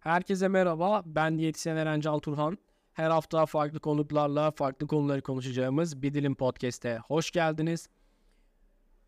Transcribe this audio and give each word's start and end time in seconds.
Herkese 0.00 0.48
merhaba. 0.48 1.02
Ben 1.06 1.38
diyetisyen 1.38 1.76
Eren 1.76 2.00
Can 2.00 2.18
Turhan. 2.18 2.58
Her 2.92 3.10
hafta 3.10 3.46
farklı 3.46 3.80
konuklarla 3.80 4.50
farklı 4.50 4.86
konuları 4.86 5.22
konuşacağımız 5.22 6.02
Bir 6.02 6.14
Dilim 6.14 6.34
Podcast'e 6.34 6.98
hoş 6.98 7.30
geldiniz. 7.30 7.88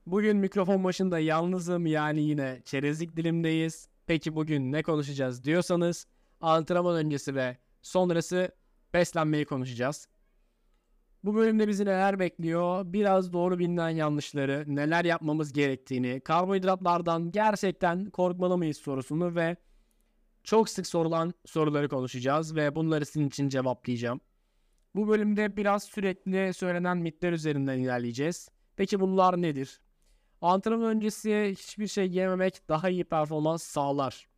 Bugün 0.06 0.36
mikrofon 0.36 0.84
başında 0.84 1.18
yalnızım 1.18 1.86
yani 1.86 2.22
yine 2.22 2.62
çerezlik 2.64 3.16
dilimdeyiz. 3.16 3.88
Peki 4.06 4.36
bugün 4.36 4.72
ne 4.72 4.82
konuşacağız 4.82 5.44
diyorsanız 5.44 6.06
antrenman 6.40 6.96
öncesi 6.96 7.34
ve 7.34 7.56
sonrası 7.82 8.50
beslenmeyi 8.94 9.44
konuşacağız. 9.44 10.08
Bu 11.24 11.34
bölümde 11.34 11.68
bizi 11.68 11.84
neler 11.84 12.18
bekliyor? 12.18 12.84
Biraz 12.92 13.32
doğru 13.32 13.58
bilinen 13.58 13.88
yanlışları, 13.90 14.64
neler 14.66 15.04
yapmamız 15.04 15.52
gerektiğini, 15.52 16.20
karbonhidratlardan 16.20 17.30
gerçekten 17.30 18.10
korkmalı 18.10 18.58
mıyız 18.58 18.76
sorusunu 18.76 19.34
ve 19.34 19.56
çok 20.44 20.68
sık 20.68 20.86
sorulan 20.86 21.34
soruları 21.46 21.88
konuşacağız 21.88 22.56
ve 22.56 22.74
bunları 22.74 23.06
sizin 23.06 23.28
için 23.28 23.48
cevaplayacağım. 23.48 24.20
Bu 24.94 25.08
bölümde 25.08 25.56
biraz 25.56 25.84
sürekli 25.84 26.54
söylenen 26.54 26.98
mitler 26.98 27.32
üzerinden 27.32 27.78
ilerleyeceğiz. 27.78 28.48
Peki 28.76 29.00
bunlar 29.00 29.42
nedir? 29.42 29.80
Antrenman 30.40 30.96
öncesi 30.96 31.54
hiçbir 31.58 31.86
şey 31.86 32.10
yememek 32.10 32.68
daha 32.68 32.88
iyi 32.88 33.04
performans 33.04 33.62
sağlar 33.62 34.28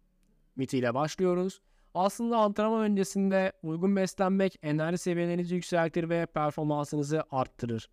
mitiyle 0.56 0.94
başlıyoruz. 0.94 1.60
Aslında 1.94 2.38
antrenman 2.38 2.80
öncesinde 2.80 3.52
uygun 3.62 3.96
beslenmek 3.96 4.58
enerji 4.62 4.98
seviyelerinizi 4.98 5.54
yükseltir 5.54 6.08
ve 6.08 6.26
performansınızı 6.26 7.22
arttırır. 7.30 7.90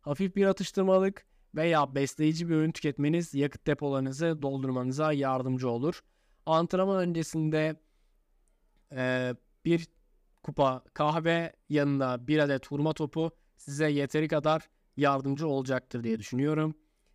Hafif 0.00 0.36
bir 0.36 0.46
atıştırmalık 0.46 1.26
veya 1.54 1.94
besleyici 1.94 2.48
bir 2.48 2.54
öğün 2.54 2.72
tüketmeniz 2.72 3.34
yakıt 3.34 3.66
depolarınızı 3.66 4.42
doldurmanıza 4.42 5.12
yardımcı 5.12 5.70
olur. 5.70 6.00
Antrenman 6.46 6.98
öncesinde 6.98 7.80
e, 8.92 9.34
bir 9.64 9.88
kupa 10.42 10.84
kahve 10.94 11.52
yanında 11.68 12.26
bir 12.28 12.38
adet 12.38 12.70
hurma 12.70 12.92
topu 12.92 13.30
size 13.56 13.90
yeteri 13.90 14.28
kadar 14.28 14.68
yardımcı 14.96 15.48
olacaktır 15.48 16.04
diye 16.04 16.18
düşünüyorum. 16.18 16.74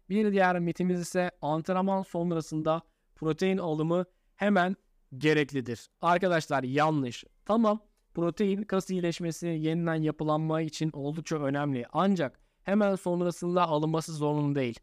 Bir 0.09 0.31
diğer 0.31 0.59
mitimiz 0.59 1.00
ise 1.00 1.31
antrenman 1.42 2.02
sonrasında 2.02 2.81
protein 3.16 3.58
alımı 3.58 4.06
hemen 4.36 4.76
gereklidir. 5.17 5.89
Arkadaşlar 6.02 6.64
yanlış. 6.64 7.23
Tamam 7.45 7.80
protein 8.14 8.64
kas 8.64 8.89
iyileşmesi 8.89 9.47
yeniden 9.47 9.95
yapılanma 10.02 10.61
için 10.61 10.92
oldukça 10.94 11.36
önemli. 11.36 11.86
Ancak 11.94 12.39
hemen 12.64 12.95
sonrasında 12.95 13.64
alınması 13.64 14.14
zorunlu 14.14 14.55
değil. 14.55 14.80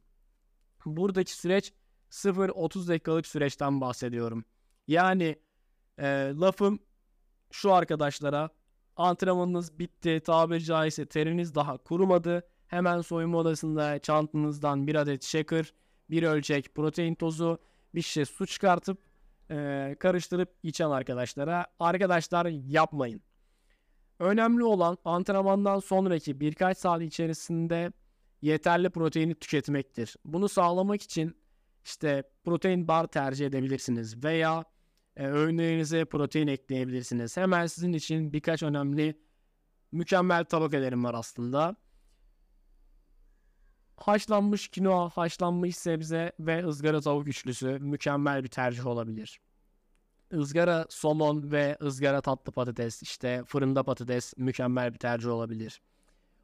Buradaki 0.87 1.37
süreç 1.37 1.72
0-30 2.11 2.89
dakikalık 2.89 3.27
süreçten 3.27 3.81
bahsediyorum. 3.81 4.45
Yani 4.89 5.37
e, 5.98 6.33
lafım 6.41 6.78
şu 7.50 7.72
arkadaşlara 7.72 8.50
antrenmanınız 8.97 9.78
bitti 9.78 10.20
tabiri 10.25 10.65
caizse 10.65 11.06
teriniz 11.06 11.55
daha 11.55 11.77
kurumadı. 11.77 12.42
Hemen 12.67 13.00
soyunma 13.00 13.39
odasında 13.39 13.98
çantanızdan 13.98 14.87
bir 14.87 14.94
adet 14.94 15.25
shaker, 15.25 15.75
bir 16.11 16.22
ölçek 16.22 16.75
protein 16.75 17.15
tozu, 17.15 17.59
bir 17.94 18.03
şişe 18.03 18.25
su 18.25 18.47
çıkartıp 18.47 19.09
e, 19.51 19.97
karıştırıp 20.01 20.55
içen 20.62 20.91
arkadaşlara. 20.91 21.67
Arkadaşlar 21.81 22.47
yapmayın. 22.47 23.23
Önemli 24.19 24.65
olan 24.65 24.98
antrenmandan 25.05 25.79
sonraki 25.79 26.41
birkaç 26.41 26.79
saat 26.79 27.03
içerisinde 27.03 27.93
yeterli 28.43 28.91
proteini 28.91 29.34
tüketmektir. 29.34 30.17
Bunu 30.25 30.48
sağlamak 30.48 31.03
için 31.03 31.37
işte 31.84 32.23
protein 32.45 32.89
bar 32.89 33.06
tercih 33.06 33.47
edebilirsiniz 33.47 34.25
veya 34.25 34.65
e, 35.17 35.27
öğünlerinize 35.27 36.05
protein 36.05 36.47
ekleyebilirsiniz. 36.47 37.37
Hemen 37.37 37.67
sizin 37.67 37.93
için 37.93 38.33
birkaç 38.33 38.62
önemli 38.62 39.21
mükemmel 39.93 40.44
tabak 40.44 40.75
ederim 40.75 41.05
var 41.05 41.15
aslında. 41.15 41.77
Haşlanmış 44.00 44.69
kinoa, 44.69 45.09
haşlanmış 45.09 45.77
sebze 45.77 46.33
ve 46.41 46.66
ızgara 46.66 47.00
tavuk 47.00 47.28
üçlüsü 47.28 47.78
mükemmel 47.78 48.44
bir 48.44 48.49
tercih 48.49 48.87
olabilir. 48.87 49.41
Izgara 50.33 50.87
somon 50.88 51.53
ve 51.53 51.77
ızgara 51.83 52.21
tatlı 52.21 52.53
patates, 52.53 53.03
işte 53.03 53.43
fırında 53.47 53.83
patates 53.83 54.34
mükemmel 54.37 54.93
bir 54.93 54.99
tercih 54.99 55.31
olabilir. 55.31 55.81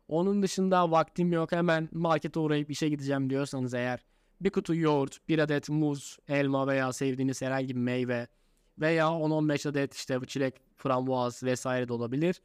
Onun 0.09 0.43
dışında 0.43 0.91
vaktim 0.91 1.33
yok 1.33 1.53
hemen 1.53 1.89
markete 1.93 2.41
uğrayıp 2.41 2.71
işe 2.71 2.89
gideceğim 2.89 3.31
diyorsanız 3.31 3.75
eğer 3.75 4.05
bir 4.41 4.51
kutu 4.51 4.75
yoğurt, 4.75 5.29
bir 5.29 5.39
adet 5.39 5.69
muz, 5.69 6.19
elma 6.29 6.67
veya 6.67 6.93
sevdiğiniz 6.93 7.43
herhangi 7.43 7.69
bir 7.69 7.81
meyve 7.81 8.29
veya 8.79 9.07
10-15 9.07 9.69
adet 9.69 9.95
işte 9.95 10.19
çilek, 10.27 10.61
frambuaz 10.77 11.43
vesaire 11.43 11.89
de 11.89 11.93
olabilir. 11.93 12.43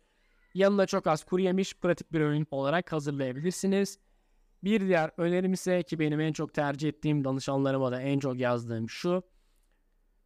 Yanına 0.53 0.85
çok 0.85 1.07
az 1.07 1.23
kuru 1.23 1.41
yemiş 1.41 1.73
pratik 1.73 2.13
bir 2.13 2.21
öğün 2.21 2.47
olarak 2.51 2.91
hazırlayabilirsiniz. 2.91 3.99
Bir 4.63 4.81
diğer 4.81 5.11
önerim 5.17 5.53
ise 5.53 5.83
ki 5.83 5.99
benim 5.99 6.19
en 6.19 6.33
çok 6.33 6.53
tercih 6.53 6.89
ettiğim 6.89 7.23
danışanlarıma 7.23 7.91
da 7.91 8.01
en 8.01 8.19
çok 8.19 8.39
yazdığım 8.39 8.89
şu. 8.89 9.23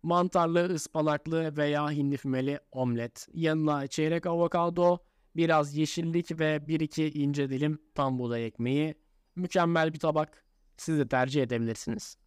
Mantarlı, 0.03 0.65
ıspanaklı 0.73 1.57
veya 1.57 1.91
hindi 1.91 2.17
fümeli 2.17 2.59
omlet. 2.71 3.27
Yanına 3.33 3.87
çeyrek 3.87 4.25
avokado, 4.25 4.97
biraz 5.35 5.77
yeşillik 5.77 6.39
ve 6.39 6.57
1-2 6.57 7.11
ince 7.11 7.49
dilim 7.49 7.79
tam 7.95 8.19
buğday 8.19 8.45
ekmeği. 8.45 8.95
Mükemmel 9.35 9.93
bir 9.93 9.99
tabak. 9.99 10.45
Siz 10.77 10.99
de 10.99 11.07
tercih 11.07 11.43
edebilirsiniz. 11.43 12.17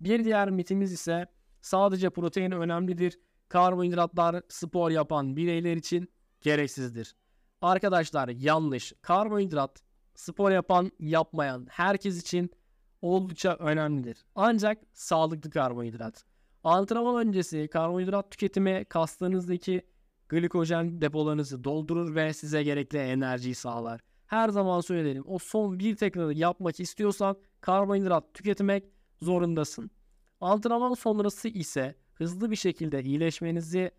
Bir 0.00 0.24
diğer 0.24 0.50
mitimiz 0.50 0.92
ise 0.92 1.26
sadece 1.60 2.10
protein 2.10 2.50
önemlidir. 2.50 3.18
Karbonhidratlar 3.48 4.42
spor 4.48 4.90
yapan 4.90 5.36
bireyler 5.36 5.76
için 5.76 6.08
gereksizdir. 6.40 7.14
Arkadaşlar 7.62 8.28
yanlış. 8.28 8.92
Karbonhidrat 9.02 9.82
spor 10.14 10.50
yapan, 10.50 10.92
yapmayan 11.00 11.66
herkes 11.70 12.20
için 12.20 12.50
oldukça 13.02 13.54
önemlidir. 13.54 14.24
Ancak 14.34 14.78
sağlıklı 14.92 15.50
karbonhidrat. 15.50 16.24
Antrenman 16.64 17.26
öncesi 17.26 17.68
karbonhidrat 17.68 18.30
tüketimi 18.30 18.84
kaslarınızdaki 18.84 19.82
glikojen 20.28 21.00
depolarınızı 21.00 21.64
doldurur 21.64 22.14
ve 22.14 22.32
size 22.32 22.62
gerekli 22.62 22.98
enerjiyi 22.98 23.54
sağlar. 23.54 24.00
Her 24.26 24.48
zaman 24.48 24.80
söylerim 24.80 25.24
o 25.26 25.38
son 25.38 25.78
bir 25.78 25.96
tekrarı 25.96 26.34
yapmak 26.34 26.80
istiyorsan 26.80 27.36
karbonhidrat 27.60 28.34
tüketmek 28.34 28.84
zorundasın. 29.22 29.90
Antrenman 30.40 30.94
sonrası 30.94 31.48
ise 31.48 31.94
hızlı 32.14 32.50
bir 32.50 32.56
şekilde 32.56 33.02
iyileşmenizi 33.02 33.90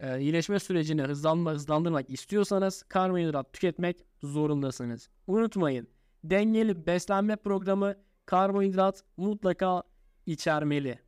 e, 0.00 0.20
iyileşme 0.20 0.58
sürecini 0.58 1.02
hızlanma, 1.02 1.52
hızlandırmak 1.52 2.10
istiyorsanız 2.10 2.82
karbonhidrat 2.82 3.52
tüketmek 3.52 4.04
zorundasınız. 4.22 5.08
Unutmayın 5.26 5.88
dengeli 6.24 6.86
beslenme 6.86 7.36
programı 7.36 7.94
karbonhidrat 8.26 9.04
mutlaka 9.16 9.82
içermeli. 10.26 10.98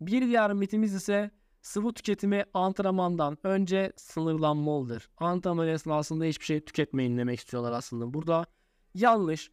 Bir 0.00 0.22
diğer 0.22 0.52
mitimiz 0.52 0.94
ise 0.94 1.30
sıvı 1.62 1.92
tüketimi 1.92 2.44
antrenmandan 2.54 3.38
önce 3.44 3.92
sınırlanmalıdır. 3.96 5.08
Antrenman 5.18 5.68
esnasında 5.68 6.24
hiçbir 6.24 6.44
şey 6.44 6.64
tüketmeyin 6.64 7.18
demek 7.18 7.38
istiyorlar 7.38 7.72
aslında. 7.72 8.14
Burada 8.14 8.46
yanlış. 8.94 9.50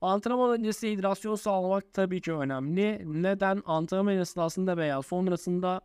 Antrenman 0.00 0.50
öncesi 0.50 0.90
hidrasyon 0.90 1.34
sağlamak 1.34 1.92
tabii 1.92 2.20
ki 2.20 2.32
önemli. 2.32 3.02
Neden? 3.22 3.62
Antrenman 3.66 4.16
esnasında 4.16 4.76
veya 4.76 5.02
sonrasında 5.02 5.80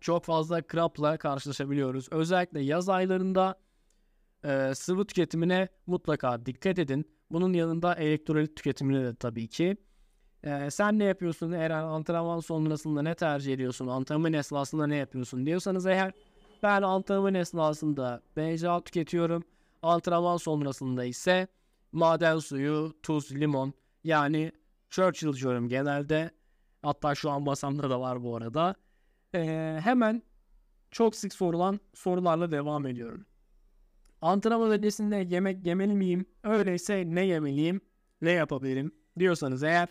çok 0.00 0.24
fazla 0.24 0.62
krampla 0.62 1.16
karşılaşabiliyoruz. 1.16 2.08
Özellikle 2.10 2.60
yaz 2.60 2.88
aylarında 2.88 3.54
e, 4.44 4.72
sıvı 4.74 5.04
tüketimine 5.04 5.68
mutlaka 5.86 6.46
dikkat 6.46 6.78
edin. 6.78 7.04
Bunun 7.30 7.52
yanında 7.52 7.94
elektrolit 7.94 8.56
tüketimine 8.56 9.04
de 9.04 9.14
tabii 9.14 9.48
ki. 9.48 9.76
E, 10.44 10.70
sen 10.70 10.98
ne 10.98 11.04
yapıyorsun 11.04 11.52
eğer 11.52 11.70
antrenman 11.70 12.40
sonrasında 12.40 13.02
ne 13.02 13.14
tercih 13.14 13.54
ediyorsun? 13.54 13.86
Antrenman 13.86 14.32
esnasında 14.32 14.86
ne 14.86 14.96
yapıyorsun 14.96 15.46
diyorsanız 15.46 15.86
eğer 15.86 16.12
ben 16.62 16.82
antrenman 16.82 17.34
esnasında 17.34 18.22
BCA 18.36 18.80
tüketiyorum. 18.80 19.44
Antrenman 19.82 20.36
sonrasında 20.36 21.04
ise 21.04 21.48
maden 21.92 22.38
suyu, 22.38 22.94
tuz, 23.02 23.32
limon 23.32 23.72
yani 24.04 24.52
Churchill 24.90 25.28
içiyorum 25.28 25.68
genelde. 25.68 26.30
Hatta 26.82 27.14
şu 27.14 27.30
an 27.30 27.42
masamda 27.42 27.90
da 27.90 28.00
var 28.00 28.22
bu 28.22 28.36
arada. 28.36 28.74
Ee, 29.34 29.80
hemen 29.84 30.22
çok 30.90 31.16
sık 31.16 31.34
sorulan 31.34 31.80
sorularla 31.94 32.50
devam 32.50 32.86
ediyorum. 32.86 33.26
Antrenman 34.22 34.70
öncesinde 34.70 35.16
yemek 35.16 35.66
yemeli 35.66 35.94
miyim? 35.94 36.26
Öyleyse 36.44 37.04
ne 37.06 37.26
yemeliyim? 37.26 37.80
Ne 38.22 38.30
yapabilirim? 38.30 38.92
Diyorsanız 39.18 39.62
eğer 39.62 39.88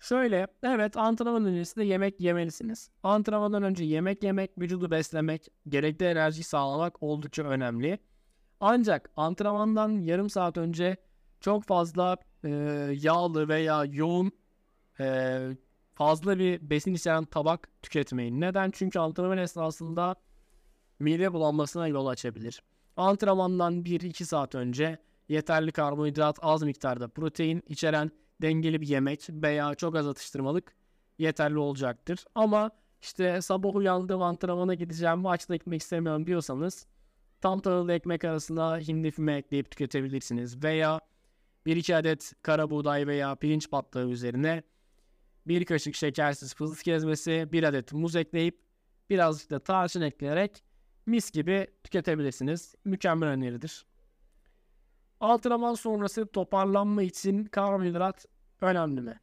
Şöyle, 0.00 0.46
evet 0.62 0.96
antrenman 0.96 1.44
öncesinde 1.44 1.84
yemek 1.84 2.20
yemelisiniz. 2.20 2.90
Antrenmandan 3.02 3.62
önce 3.62 3.84
yemek 3.84 4.22
yemek, 4.22 4.58
vücudu 4.58 4.90
beslemek, 4.90 5.48
gerekli 5.68 6.06
enerji 6.06 6.44
sağlamak 6.44 7.02
oldukça 7.02 7.42
önemli. 7.42 7.98
Ancak 8.60 9.10
antrenmandan 9.16 9.90
yarım 9.90 10.30
saat 10.30 10.56
önce 10.56 10.96
çok 11.40 11.64
fazla 11.64 12.16
e, 12.44 12.48
yağlı 13.00 13.48
veya 13.48 13.84
yoğun 13.84 14.32
e, 15.00 15.38
fazla 15.94 16.38
bir 16.38 16.70
besin 16.70 16.94
içeren 16.94 17.24
tabak 17.24 17.68
tüketmeyin. 17.82 18.40
Neden? 18.40 18.70
Çünkü 18.70 18.98
antrenman 18.98 19.38
esnasında 19.38 20.16
mide 20.98 21.32
bulanmasına 21.32 21.88
yol 21.88 22.06
açabilir. 22.06 22.62
Antrenmandan 22.96 23.82
1-2 23.82 24.24
saat 24.24 24.54
önce 24.54 24.98
yeterli 25.28 25.72
karbonhidrat, 25.72 26.38
az 26.42 26.62
miktarda 26.62 27.08
protein 27.08 27.62
içeren 27.68 28.10
dengeli 28.42 28.80
bir 28.80 28.88
yemek 28.88 29.26
veya 29.30 29.74
çok 29.74 29.96
az 29.96 30.08
atıştırmalık 30.08 30.74
yeterli 31.18 31.58
olacaktır. 31.58 32.24
Ama 32.34 32.70
işte 33.02 33.42
sabah 33.42 33.74
uyandım 33.74 34.22
antrenmana 34.22 34.74
gideceğim 34.74 35.18
maçta 35.18 35.54
ekmek 35.54 35.82
istemiyorum 35.82 36.26
diyorsanız 36.26 36.86
tam 37.40 37.60
tahıllı 37.60 37.92
ekmek 37.92 38.24
arasına 38.24 38.78
hindi 38.78 39.10
füme 39.10 39.36
ekleyip 39.36 39.70
tüketebilirsiniz. 39.70 40.64
Veya 40.64 41.00
1-2 41.66 41.96
adet 41.96 42.32
kara 42.42 42.70
buğday 42.70 43.06
veya 43.06 43.34
pirinç 43.34 43.70
patlağı 43.70 44.08
üzerine 44.08 44.62
bir 45.46 45.64
kaşık 45.64 45.94
şekersiz 45.94 46.54
fıstık 46.54 46.84
kezmesi, 46.84 47.48
bir 47.52 47.62
adet 47.62 47.92
muz 47.92 48.16
ekleyip 48.16 48.60
birazcık 49.10 49.50
da 49.50 49.58
tarçın 49.58 50.00
ekleyerek 50.00 50.62
mis 51.06 51.30
gibi 51.30 51.66
tüketebilirsiniz. 51.84 52.74
Mükemmel 52.84 53.28
öneridir. 53.28 53.86
Antrenman 55.20 55.74
sonrası 55.74 56.26
toparlanma 56.26 57.02
için 57.02 57.44
karbonhidrat 57.44 58.26
önemli 58.60 59.00
mi? 59.00 59.20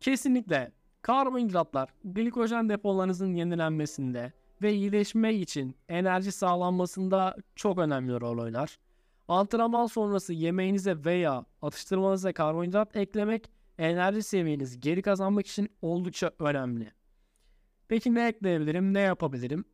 Kesinlikle. 0.00 0.72
Karbonhidratlar 1.02 1.88
glikojen 2.04 2.68
depolarınızın 2.68 3.34
yenilenmesinde 3.34 4.32
ve 4.62 4.74
iyileşme 4.74 5.34
için 5.34 5.76
enerji 5.88 6.32
sağlanmasında 6.32 7.36
çok 7.56 7.78
önemli 7.78 8.20
rol 8.20 8.38
oynar. 8.38 8.78
Antrenman 9.28 9.86
sonrası 9.86 10.32
yemeğinize 10.32 11.04
veya 11.04 11.44
atıştırmanıza 11.62 12.32
karbonhidrat 12.32 12.96
eklemek 12.96 13.50
enerji 13.78 14.22
seviyenizi 14.22 14.80
geri 14.80 15.02
kazanmak 15.02 15.46
için 15.46 15.68
oldukça 15.82 16.30
önemli. 16.38 16.92
Peki 17.88 18.14
ne 18.14 18.28
ekleyebilirim, 18.28 18.94
ne 18.94 19.00
yapabilirim? 19.00 19.64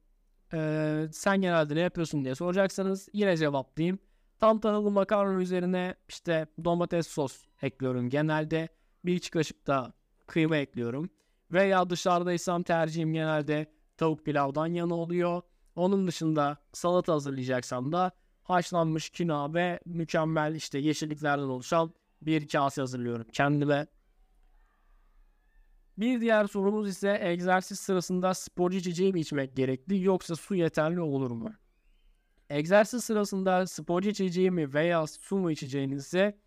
Ee, 0.54 1.06
sen 1.12 1.40
genelde 1.40 1.74
ne 1.74 1.80
yapıyorsun 1.80 2.24
diye 2.24 2.34
soracaksanız 2.34 3.08
yine 3.12 3.36
cevaplayayım. 3.36 3.98
Tam 4.40 4.60
tahıllı 4.60 4.90
makarna 4.90 5.42
üzerine 5.42 5.94
işte 6.08 6.46
domates 6.64 7.06
sos 7.06 7.46
ekliyorum 7.62 8.10
genelde. 8.10 8.68
Bir 9.04 9.16
iki 9.16 9.30
kaşık 9.30 9.66
da 9.66 9.92
kıyma 10.26 10.56
ekliyorum. 10.56 11.10
Veya 11.52 11.90
dışarıdaysam 11.90 12.62
tercihim 12.62 13.12
genelde 13.12 13.72
tavuk 13.96 14.24
pilavdan 14.24 14.66
yana 14.66 14.94
oluyor. 14.94 15.42
Onun 15.76 16.06
dışında 16.06 16.56
salata 16.72 17.12
hazırlayacaksam 17.12 17.92
da 17.92 18.12
haşlanmış 18.42 19.10
kina 19.10 19.54
ve 19.54 19.80
mükemmel 19.86 20.54
işte 20.54 20.78
yeşilliklerden 20.78 21.42
oluşan 21.42 21.94
bir 22.26 22.48
kase 22.48 22.80
hazırlıyorum 22.80 23.26
kendime. 23.32 23.86
Bir 25.98 26.20
diğer 26.20 26.46
sorumuz 26.46 26.88
ise 26.88 27.18
egzersiz 27.22 27.80
sırasında 27.80 28.34
sporcu 28.34 28.78
içeceği 28.78 29.12
mi 29.12 29.20
içmek 29.20 29.56
gerekli 29.56 30.02
yoksa 30.02 30.36
su 30.36 30.54
yeterli 30.54 31.00
olur 31.00 31.30
mu? 31.30 31.52
Egzersiz 32.50 33.04
sırasında 33.04 33.66
sporcu 33.66 34.08
içeceği 34.08 34.50
mi 34.50 34.74
veya 34.74 35.06
su 35.06 35.36
mu 35.36 35.50
içeceğinizse 35.50 36.38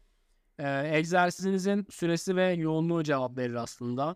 e, 0.59 0.97
egzersizinizin 0.97 1.87
süresi 1.89 2.35
ve 2.35 2.51
yoğunluğu 2.51 3.03
cevap 3.03 3.37
verir 3.37 3.53
aslında. 3.53 4.15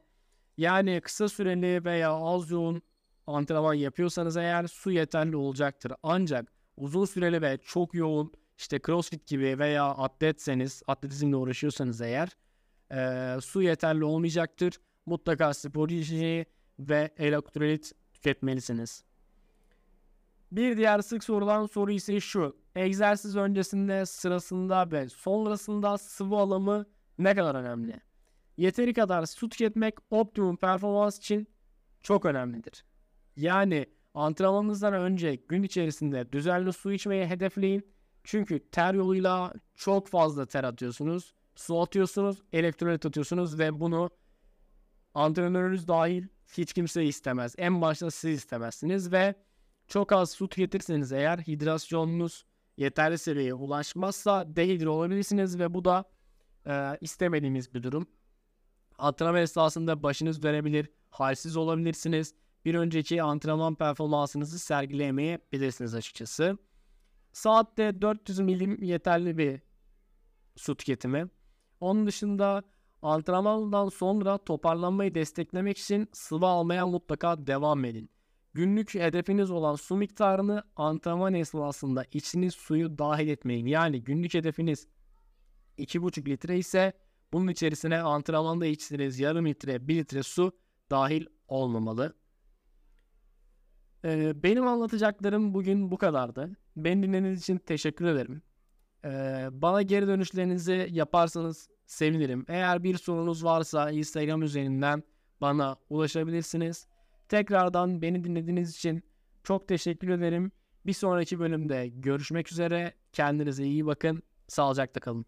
Yani 0.58 1.02
kısa 1.02 1.30
süreli 1.30 1.86
veya 1.86 2.12
az 2.12 2.52
yoğun 2.52 2.82
antrenman 3.28 3.74
yapıyorsanız 3.74 4.38
eğer 4.38 4.68
su 4.68 4.92
yeterli 4.92 5.36
olacaktır. 5.36 5.94
Ancak 6.04 6.52
uzun 6.78 7.06
süreli 7.06 7.42
ve 7.42 7.58
çok 7.64 7.94
yoğun 7.94 8.34
işte 8.60 8.80
crossfit 8.86 9.28
gibi 9.28 9.60
veya 9.60 9.86
atletseniz, 9.86 10.84
atletizmle 10.88 11.36
uğraşıyorsanız 11.36 12.02
eğer 12.02 12.30
e, 12.92 13.42
su 13.42 13.62
yeterli 13.62 14.04
olmayacaktır. 14.04 14.74
Mutlaka 15.06 15.54
spor 15.54 15.90
içeceği 15.90 16.46
ve 16.80 17.14
elektrolit 17.18 17.92
tüketmelisiniz. 18.14 19.04
Bir 20.52 20.78
diğer 20.78 21.00
sık 21.00 21.24
sorulan 21.24 21.66
soru 21.66 21.92
ise 21.92 22.20
şu. 22.20 22.58
Egzersiz 22.76 23.36
öncesinde, 23.36 24.06
sırasında 24.06 24.92
ve 24.92 25.10
sonrasında 25.10 25.98
sıvı 25.98 26.36
alımı 26.36 26.86
ne 27.18 27.36
kadar 27.36 27.56
önemli? 27.56 28.02
Yeteri 28.58 28.94
kadar 28.94 29.26
su 29.26 29.50
tüketmek 29.50 29.96
optimum 30.12 30.58
performans 30.58 31.18
için 31.18 31.48
çok 32.02 32.26
önemlidir. 32.26 32.86
Yani 33.36 33.86
antrenmanınızdan 34.14 34.94
önce 34.94 35.36
gün 35.36 35.64
içerisinde 35.64 36.32
düzenli 36.32 36.74
su 36.74 36.92
içmeyi 36.92 37.26
hedefleyin. 37.26 37.99
Çünkü 38.30 38.70
ter 38.70 38.94
yoluyla 38.94 39.54
çok 39.76 40.08
fazla 40.08 40.46
ter 40.46 40.64
atıyorsunuz. 40.64 41.34
Su 41.56 41.82
atıyorsunuz, 41.82 42.42
elektrolit 42.54 43.06
atıyorsunuz 43.06 43.60
ve 43.60 43.80
bunu 43.80 44.10
antrenörünüz 45.14 45.88
dahil 45.88 46.28
hiç 46.58 46.74
kimse 46.74 47.06
istemez. 47.06 47.56
En 47.58 47.82
başta 47.82 48.12
siz 48.12 48.38
istemezsiniz 48.38 49.12
ve 49.12 49.36
çok 49.88 50.12
az 50.12 50.32
su 50.32 50.50
tüketirseniz 50.50 51.12
eğer 51.12 51.38
hidrasyonunuz 51.38 52.46
yeterli 52.78 53.18
seviyeye 53.18 53.54
ulaşmazsa 53.54 54.56
dehidre 54.56 54.90
olabilirsiniz 54.90 55.60
ve 55.60 55.74
bu 55.74 55.86
da 55.86 56.06
e, 56.68 56.98
istemediğimiz 57.02 57.74
bir 57.74 57.84
durum. 57.84 58.08
Antrenman 58.98 59.42
esnasında 59.42 60.04
başınız 60.04 60.44
dönebilir, 60.44 60.90
halsiz 61.10 61.58
olabilirsiniz. 61.58 62.34
Bir 62.66 62.76
önceki 62.76 63.24
antrenman 63.24 63.76
performansınızı 63.76 64.60
sergileyemeyebilirsiniz 64.60 65.96
açıkçası. 65.96 66.58
Saatte 67.34 68.02
400 68.02 68.40
milim 68.40 68.84
yeterli 68.84 69.38
bir 69.38 69.62
su 70.56 70.76
tüketimi. 70.76 71.30
Onun 71.80 72.08
dışında 72.08 72.64
antrenmandan 73.02 73.90
sonra 73.90 74.38
toparlanmayı 74.38 75.16
desteklemek 75.16 75.78
için 75.78 76.10
sıvı 76.14 76.46
almaya 76.46 76.88
mutlaka 76.88 77.48
devam 77.48 77.86
edin. 77.86 78.10
Günlük 78.54 78.96
hedefiniz 78.96 79.52
olan 79.52 79.76
su 79.76 79.96
miktarını 79.96 80.64
antrenman 80.76 81.34
esnasında 81.34 82.06
içiniz 82.12 82.54
suyu 82.54 82.98
dahil 82.98 83.28
etmeyin. 83.28 83.66
Yani 83.66 84.04
günlük 84.04 84.34
hedefiniz 84.34 84.88
2,5 85.78 86.26
litre 86.30 86.58
ise 86.58 86.94
bunun 87.34 87.48
içerisine 87.48 88.02
antrenmanda 88.02 88.66
içtiğiniz 88.66 89.20
yarım 89.20 89.46
litre, 89.46 89.88
1 89.88 89.96
litre 89.96 90.24
su 90.24 90.52
dahil 90.92 91.26
olmamalı. 91.48 92.14
Ee, 94.06 94.44
benim 94.44 94.68
anlatacaklarım 94.68 95.54
bugün 95.54 95.92
bu 95.92 95.98
kadardı. 95.98 96.50
Beni 96.76 97.04
dinlediğiniz 97.04 97.42
için 97.42 97.58
teşekkür 97.58 98.06
ederim. 98.06 98.42
Ee, 99.06 99.48
bana 99.52 99.82
geri 99.82 100.08
dönüşlerinizi 100.08 100.88
yaparsanız 100.92 101.70
sevinirim. 101.86 102.46
Eğer 102.48 102.84
bir 102.84 102.98
sorunuz 102.98 103.44
varsa 103.44 103.92
Instagram 103.92 104.44
üzerinden 104.44 105.04
bana 105.42 105.76
ulaşabilirsiniz. 105.90 106.88
Tekrardan 107.30 108.02
beni 108.02 108.24
dinlediğiniz 108.24 108.76
için 108.76 109.04
çok 109.44 109.68
teşekkür 109.68 110.10
ederim. 110.10 110.52
Bir 110.86 110.94
sonraki 110.94 111.40
bölümde 111.40 111.88
görüşmek 111.88 112.52
üzere. 112.52 112.94
Kendinize 113.14 113.64
iyi 113.64 113.86
bakın. 113.86 114.24
Sağlıcakla 114.48 115.02
kalın. 115.02 115.26